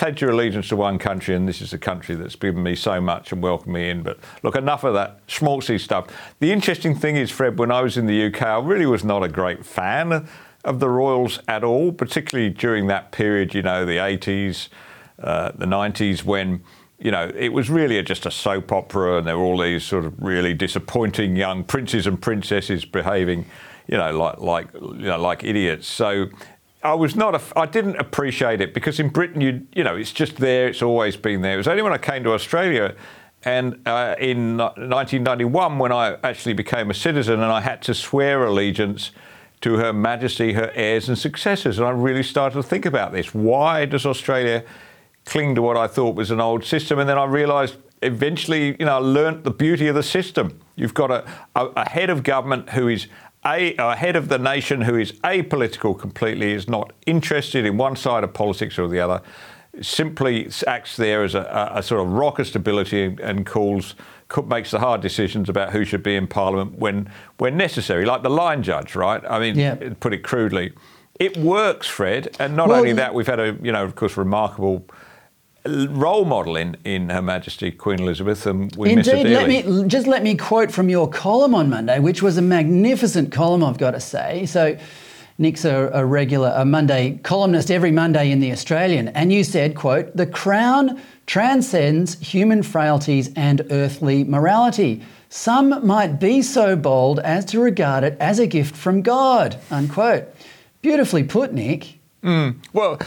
[0.00, 3.02] pledge your allegiance to one country, and this is a country that's given me so
[3.02, 4.02] much and welcomed me in.
[4.02, 6.06] But look, enough of that schmaltzy stuff.
[6.38, 9.22] The interesting thing is, Fred, when I was in the UK, I really was not
[9.22, 10.26] a great fan
[10.64, 14.68] of the Royals at all, particularly during that period, you know, the 80s,
[15.22, 16.64] uh, the 90s, when
[16.98, 20.06] you know, it was really just a soap opera, and there were all these sort
[20.06, 23.44] of really disappointing young princes and princesses behaving,
[23.86, 25.86] you know, like like you know, like idiots.
[25.86, 26.30] So
[26.82, 27.34] I was not.
[27.34, 30.68] A, I didn't appreciate it because in Britain, you you know, it's just there.
[30.68, 31.54] It's always been there.
[31.54, 32.94] It was only when I came to Australia,
[33.44, 38.44] and uh, in 1991 when I actually became a citizen and I had to swear
[38.44, 39.12] allegiance
[39.60, 43.34] to Her Majesty, her heirs and successors, and I really started to think about this.
[43.34, 44.64] Why does Australia
[45.26, 46.98] cling to what I thought was an old system?
[46.98, 50.58] And then I realised eventually, you know, I learnt the beauty of the system.
[50.76, 53.06] You've got a, a, a head of government who is
[53.44, 57.96] a, a, head of the nation who is apolitical completely, is not interested in one
[57.96, 59.22] side of politics or the other,
[59.80, 63.94] simply acts there as a, a sort of rock of stability and, and calls
[64.46, 68.30] makes the hard decisions about who should be in Parliament when when necessary, like the
[68.30, 69.22] line judge, right?
[69.28, 69.74] I mean, yeah.
[69.98, 70.72] put it crudely,
[71.18, 72.36] it works, Fred.
[72.38, 74.84] And not well, only that, we've had a you know, of course, remarkable
[75.66, 80.22] role model in, in Her Majesty Queen Elizabeth, and we Indeed, let me just let
[80.22, 84.00] me quote from your column on Monday, which was a magnificent column, I've got to
[84.00, 84.46] say.
[84.46, 84.78] So.
[85.38, 89.74] Nick's a, a, regular, a Monday columnist every Monday in the Australian, and you said,
[89.74, 95.02] "quote The Crown transcends human frailties and earthly morality.
[95.30, 100.24] Some might be so bold as to regard it as a gift from God." Unquote.
[100.82, 101.98] Beautifully put, Nick.
[102.22, 102.50] Hmm.
[102.74, 102.98] Well,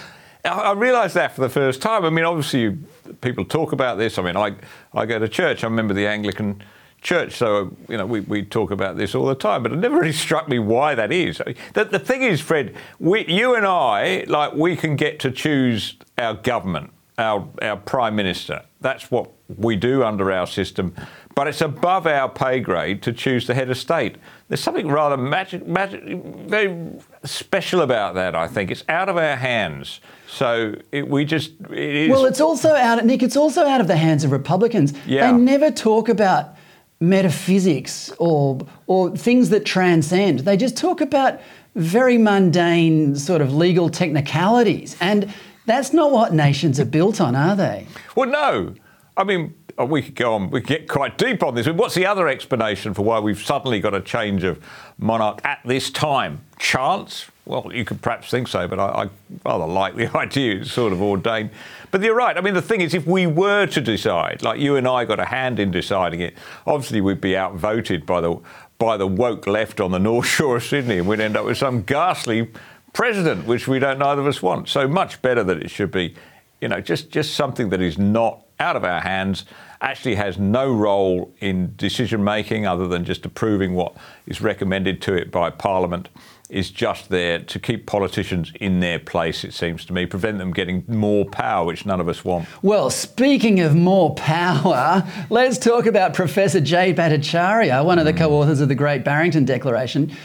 [0.46, 2.04] I, realised that for the first time.
[2.04, 2.78] I mean, obviously,
[3.22, 4.18] people talk about this.
[4.18, 4.56] I mean, I,
[4.94, 5.64] I go to church.
[5.64, 6.62] I remember the Anglican
[7.02, 9.64] church, so you know we, we talk about this all the time.
[9.64, 11.42] But it never really struck me why that is.
[11.74, 15.96] The, the thing is, Fred, we, you and I, like, we can get to choose
[16.18, 18.64] our government, our our prime minister.
[18.82, 20.94] That's what we do under our system.
[21.36, 24.18] But it's above our pay grade to choose the head of state.
[24.50, 26.78] There's something rather magic, magic, very
[27.24, 28.36] special about that.
[28.36, 30.00] I think it's out of our hands.
[30.34, 32.10] So it, we just it is.
[32.10, 33.22] Well, it's also out, Nick.
[33.22, 34.94] It's also out of the hands of Republicans.
[35.06, 35.32] Yeah.
[35.32, 36.56] They never talk about
[37.00, 40.40] metaphysics or or things that transcend.
[40.40, 41.40] They just talk about
[41.76, 45.32] very mundane sort of legal technicalities, and
[45.68, 47.86] that's not what nations are built on, are they?
[48.16, 48.74] Well, no.
[49.16, 51.68] I mean, oh, we could go on, we could get quite deep on this.
[51.68, 54.60] What's the other explanation for why we've suddenly got a change of
[54.98, 56.42] monarch at this time?
[56.58, 57.30] Chance?
[57.46, 59.10] Well, you could perhaps think so, but I, I
[59.46, 61.50] rather like the idea it's sort of ordained.
[61.92, 62.38] But you're right.
[62.38, 65.20] I mean, the thing is, if we were to decide, like you and I got
[65.20, 66.36] a hand in deciding it,
[66.66, 68.40] obviously we'd be outvoted by the
[68.80, 71.58] by the woke left on the North Shore of Sydney, and we'd end up with
[71.58, 72.50] some ghastly
[72.94, 74.70] president, which we don't neither of us want.
[74.70, 76.16] So much better that it should be,
[76.62, 79.46] you know, just just something that is not out of our hands,
[79.82, 83.94] actually has no role in decision making other than just approving what
[84.28, 86.08] is recommended to it by Parliament,
[86.54, 90.54] is just there to keep politicians in their place, it seems to me, prevent them
[90.54, 92.48] getting more power, which none of us want.
[92.62, 98.20] Well, speaking of more power, let's talk about Professor Jay Bhattacharya, one of the hmm.
[98.20, 100.16] co authors of the Great Barrington Declaration.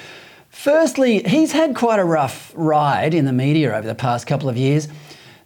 [0.51, 4.57] Firstly, he's had quite a rough ride in the media over the past couple of
[4.57, 4.89] years.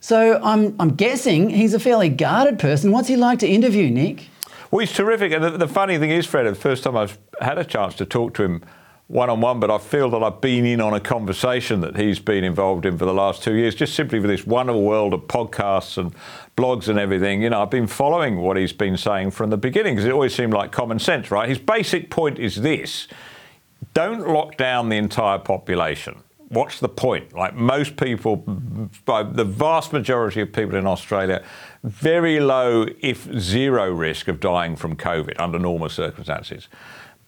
[0.00, 2.90] So I'm, I'm guessing he's a fairly guarded person.
[2.90, 4.28] What's he like to interview, Nick?
[4.70, 5.32] Well, he's terrific.
[5.32, 8.06] And the, the funny thing is, Fred, the first time I've had a chance to
[8.06, 8.64] talk to him
[9.08, 12.18] one on one, but I feel that I've been in on a conversation that he's
[12.18, 15.22] been involved in for the last two years, just simply for this wonderful world of
[15.22, 16.14] podcasts and
[16.56, 17.42] blogs and everything.
[17.42, 20.34] You know, I've been following what he's been saying from the beginning because it always
[20.34, 21.48] seemed like common sense, right?
[21.48, 23.08] His basic point is this
[23.94, 26.22] don't lock down the entire population.
[26.48, 27.34] What's the point?
[27.34, 28.36] Like most people,
[29.04, 31.42] by the vast majority of people in Australia,
[31.82, 36.68] very low, if zero risk of dying from COVID under normal circumstances.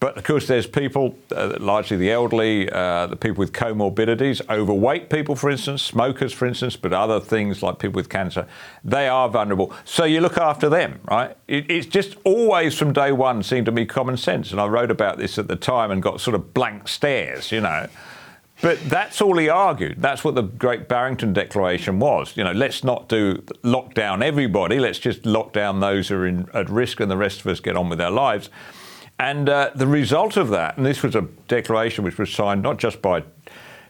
[0.05, 5.09] But of course, there's people, uh, largely the elderly, uh, the people with comorbidities, overweight
[5.09, 8.45] people, for instance, smokers, for instance, but other things like people with cancer,
[8.83, 9.73] they are vulnerable.
[9.83, 11.35] So you look after them, right?
[11.47, 14.51] It, it's just always from day one seemed to me common sense.
[14.51, 17.61] And I wrote about this at the time and got sort of blank stares, you
[17.61, 17.87] know.
[18.61, 20.03] But that's all he argued.
[20.03, 22.37] That's what the Great Barrington Declaration was.
[22.37, 24.77] You know, let's not do lock down everybody.
[24.77, 27.59] Let's just lock down those who are in, at risk, and the rest of us
[27.59, 28.51] get on with our lives.
[29.19, 32.77] And uh, the result of that, and this was a declaration which was signed not
[32.77, 33.23] just by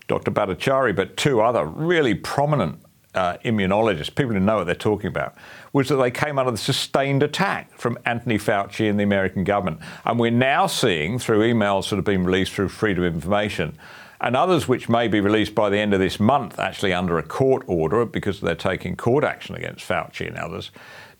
[0.07, 0.31] Dr.
[0.31, 2.79] Bhattacharya, but two other really prominent
[3.15, 5.35] uh, immunologists, people who know what they're talking about,
[5.73, 9.79] was that they came under the sustained attack from Anthony Fauci and the American government.
[10.03, 13.77] And we're now seeing, through emails that have been released through Freedom of Information,
[14.21, 17.23] and others which may be released by the end of this month, actually under a
[17.23, 20.71] court order because they're taking court action against Fauci and others,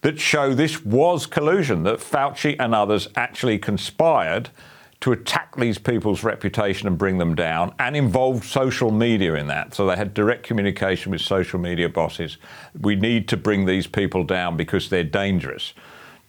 [0.05, 4.51] that show this was collusion, that Fauci and others actually conspired
[5.01, 9.73] to attack these people's reputation and bring them down and involved social media in that.
[9.73, 12.37] So they had direct communication with social media bosses.
[12.79, 15.73] We need to bring these people down because they're dangerous.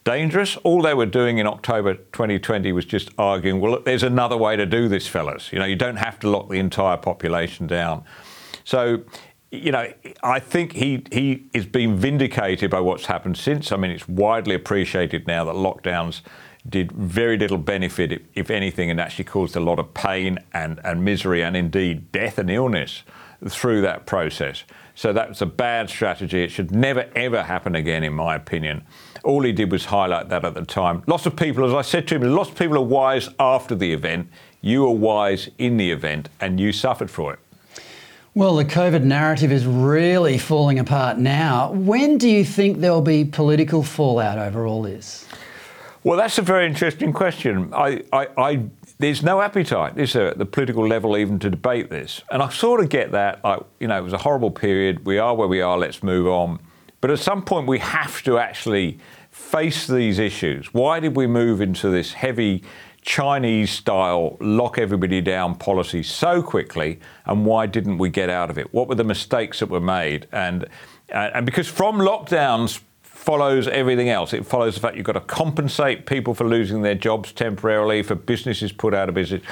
[0.05, 0.57] Dangerous?
[0.65, 4.57] All they were doing in October 2020 was just arguing, well, look, there's another way
[4.57, 5.53] to do this, fellas.
[5.53, 8.05] You know, you don't have to lock the entire population down.
[8.65, 9.03] So
[9.51, 9.93] you know,
[10.23, 13.73] I think he he is being vindicated by what's happened since.
[13.73, 16.23] I mean, it's widely appreciated now that lockdowns
[16.69, 21.05] did very little benefit, if anything, and actually caused a lot of pain and, and
[21.05, 23.03] misery and indeed death and illness
[23.49, 24.65] through that process.
[24.95, 26.43] So that's a bad strategy.
[26.43, 28.85] It should never, ever happen again, in my opinion.
[29.25, 31.03] All he did was highlight that at the time.
[31.07, 33.93] Lots of people, as I said to him, lots of people are wise after the
[33.93, 34.29] event.
[34.61, 37.39] You were wise in the event and you suffered for it.
[38.37, 41.73] Well, the COVID narrative is really falling apart now.
[41.73, 45.27] When do you think there'll be political fallout over all this?
[46.05, 47.73] Well, that's a very interesting question.
[47.73, 48.63] I, I, I
[48.99, 52.21] there's no appetite, is there, at the political level even to debate this?
[52.31, 53.41] And I sort of get that.
[53.81, 55.07] You know, it was a horrible period.
[55.07, 55.79] We are where we are.
[55.79, 56.59] Let's move on.
[57.01, 58.99] But at some point, we have to actually
[59.31, 60.75] face these issues.
[60.75, 62.65] Why did we move into this heavy
[63.07, 68.59] Chinese style lock everybody down policy so quickly, and why didn't we get out of
[68.59, 68.75] it?
[68.75, 70.27] What were the mistakes that were made?
[70.33, 70.65] And
[71.15, 74.33] uh, and because from lockdowns follows everything else.
[74.33, 78.17] It follows the fact you've got to compensate people for losing their jobs temporarily, for
[78.17, 79.43] businesses put out of business.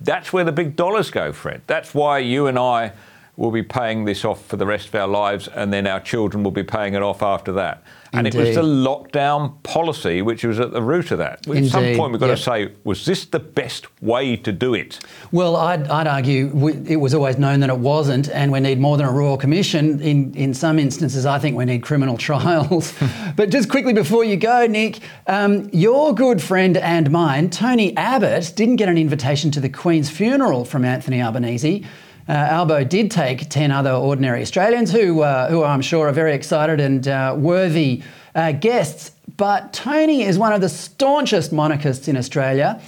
[0.00, 1.60] That's where the big dollars go, Fred.
[1.66, 2.92] That's why you and I
[3.36, 6.44] we'll be paying this off for the rest of our lives, and then our children
[6.44, 7.82] will be paying it off after that.
[8.12, 11.48] And it was the lockdown policy which was at the root of that.
[11.48, 12.36] At some point, we've got yep.
[12.36, 15.00] to say, was this the best way to do it?
[15.32, 18.78] Well, I'd, I'd argue we, it was always known that it wasn't, and we need
[18.78, 20.00] more than a royal commission.
[20.00, 22.94] In, in some instances, I think we need criminal trials.
[23.34, 28.52] but just quickly before you go, Nick, um, your good friend and mine, Tony Abbott,
[28.54, 31.84] didn't get an invitation to the Queen's funeral from Anthony Albanese.
[32.28, 36.34] Uh, Albo did take 10 other ordinary Australians who, uh, who I'm sure are very
[36.34, 38.02] excited and uh, worthy
[38.34, 39.12] uh, guests.
[39.36, 42.80] But Tony is one of the staunchest monarchists in Australia.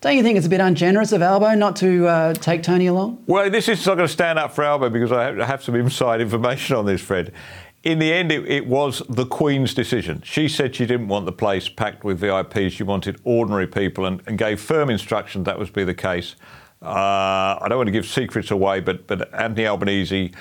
[0.00, 3.22] Don't you think it's a bit ungenerous of Albo not to uh, take Tony along?
[3.26, 6.20] Well, this is not going to stand up for Albo because I have, some inside
[6.20, 7.32] information on this, Fred.
[7.82, 10.22] In the end, it, it was the Queen's decision.
[10.24, 12.72] She said she didn't want the place packed with VIPs.
[12.72, 16.34] She wanted ordinary people and, and gave firm instruction that was be the case.
[16.82, 20.32] Uh, I don't want to give secrets away, but, but Anthony Albanese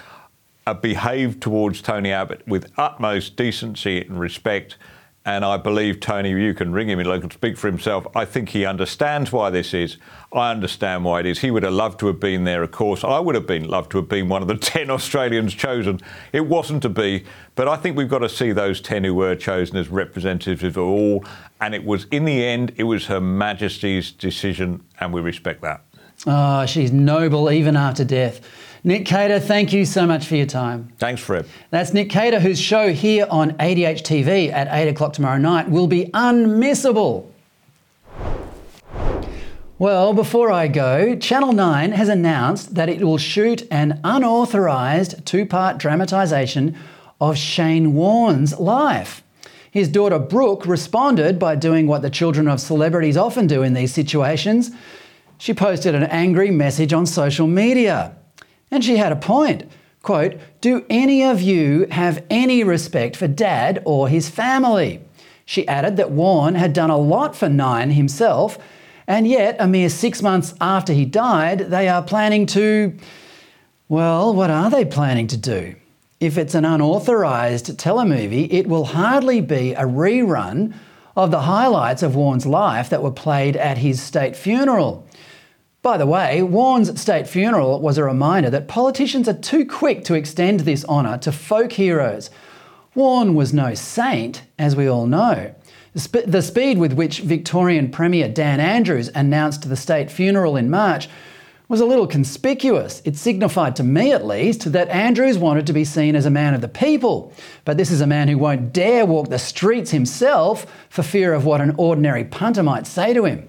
[0.74, 4.78] behaved towards Tony Abbott with utmost decency and respect.
[5.26, 8.08] And I believe Tony, you can ring him in local, speak for himself.
[8.16, 9.98] I think he understands why this is.
[10.32, 11.40] I understand why it is.
[11.40, 13.04] He would have loved to have been there, of course.
[13.04, 16.00] I would have been loved to have been one of the 10 Australians chosen.
[16.32, 17.26] It wasn't to be,
[17.56, 20.78] but I think we've got to see those 10 who were chosen as representatives of
[20.78, 21.26] all.
[21.60, 25.84] And it was, in the end, it was Her Majesty's decision, and we respect that.
[26.28, 28.42] Oh, she's noble even after death.
[28.84, 30.94] Nick Cater, thank you so much for your time.
[30.98, 31.46] Thanks, Fred.
[31.70, 35.88] That's Nick Cater, whose show here on ADH TV at 8 o'clock tomorrow night will
[35.88, 37.30] be unmissable.
[39.78, 45.46] Well, before I go, Channel 9 has announced that it will shoot an unauthorised two
[45.46, 46.76] part dramatisation
[47.22, 49.24] of Shane Warne's life.
[49.72, 53.94] His daughter Brooke responded by doing what the children of celebrities often do in these
[53.94, 54.72] situations.
[55.40, 58.16] She posted an angry message on social media.
[58.70, 59.72] And she had a point.
[60.04, 65.02] Quote, Do any of you have any respect for dad or his family?
[65.46, 68.60] She added that Warne had done a lot for Nine himself,
[69.08, 72.96] and yet, a mere six months after he died, they are planning to.
[73.88, 75.76] Well, what are they planning to do?
[76.20, 80.74] If it's an unauthorised telemovie, it will hardly be a rerun
[81.16, 85.08] of the highlights of Warne's life that were played at his state funeral.
[85.82, 90.14] By the way, Warne's state funeral was a reminder that politicians are too quick to
[90.14, 92.30] extend this honour to folk heroes.
[92.96, 95.56] Warne was no saint, as we all know.
[95.94, 101.08] The speed with which Victorian Premier Dan Andrews announced the state funeral in March
[101.70, 103.02] was a little conspicuous.
[103.06, 106.54] It signified to me, at least, that Andrews wanted to be seen as a man
[106.54, 107.32] of the people.
[107.64, 111.46] But this is a man who won't dare walk the streets himself for fear of
[111.46, 113.48] what an ordinary punter might say to him.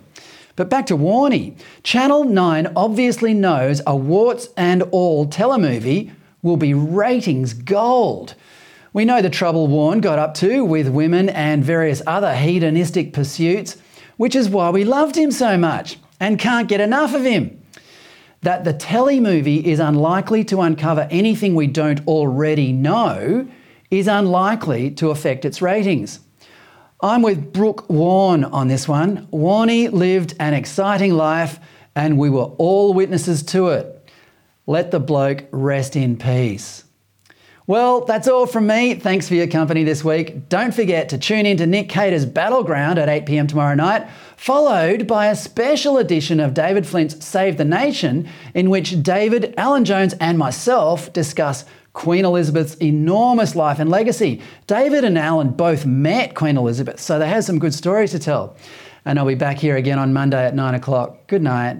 [0.61, 1.57] But back to Warney.
[1.85, 8.35] Channel 9 obviously knows a warts and all telemovie will be ratings gold.
[8.93, 13.79] We know the trouble Warne got up to with women and various other hedonistic pursuits,
[14.19, 17.59] which is why we loved him so much and can't get enough of him.
[18.43, 23.49] That the telly movie is unlikely to uncover anything we don't already know
[23.91, 26.21] is unlikely to affect its ratings.
[27.03, 29.27] I'm with Brooke Warne on this one.
[29.33, 31.59] Warney lived an exciting life
[31.95, 34.11] and we were all witnesses to it.
[34.67, 36.85] Let the bloke rest in peace.
[37.67, 38.97] Well, that's all from me.
[38.97, 40.51] Thanks for your company this week.
[40.51, 45.07] Don't forget to tune in to Nick Cater's Battleground at 8 pm tomorrow night, followed
[45.07, 50.15] by a special edition of David Flint's Save the Nation, in which David, Alan Jones,
[50.21, 54.41] and myself discuss Queen Elizabeth's enormous life and legacy.
[54.67, 58.57] David and Alan both met Queen Elizabeth, so they have some good stories to tell.
[59.05, 61.27] And I'll be back here again on Monday at 9 o'clock.
[61.27, 61.79] Good night.